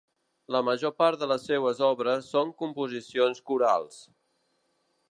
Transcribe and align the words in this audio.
La 0.53 0.61
major 0.69 0.93
part 1.01 1.19
de 1.23 1.27
les 1.31 1.45
seues 1.51 1.83
obres 1.89 2.33
són 2.37 2.55
composicions 2.63 3.45
corals. 3.53 4.03